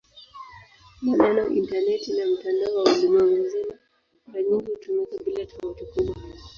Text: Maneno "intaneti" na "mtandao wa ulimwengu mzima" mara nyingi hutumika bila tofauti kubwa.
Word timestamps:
Maneno 1.03 1.43
"intaneti" 1.51 2.11
na 2.17 2.25
"mtandao 2.31 2.75
wa 2.77 2.83
ulimwengu 2.93 3.35
mzima" 3.43 3.73
mara 4.27 4.43
nyingi 4.43 4.71
hutumika 4.71 5.17
bila 5.25 5.45
tofauti 5.45 5.85
kubwa. 5.85 6.15